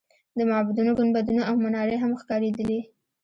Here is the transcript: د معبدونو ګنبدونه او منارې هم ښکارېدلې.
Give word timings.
د 0.37 0.39
معبدونو 0.49 0.91
ګنبدونه 0.99 1.41
او 1.49 1.55
منارې 1.63 1.97
هم 2.03 2.11
ښکارېدلې. 2.21 2.79